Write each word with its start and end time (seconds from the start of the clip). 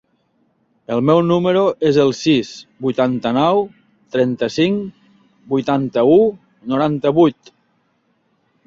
El 0.93 1.01
meu 1.09 1.19
número 1.31 1.61
es 1.89 1.99
el 2.03 2.13
sis, 2.21 2.49
vuitanta-nou, 2.87 3.61
trenta-cinc, 4.17 4.81
vuitanta-u, 5.55 6.21
noranta-vuit. 6.75 7.59